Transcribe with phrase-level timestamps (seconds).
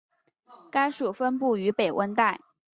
[0.71, 2.39] 该属分布于北温带。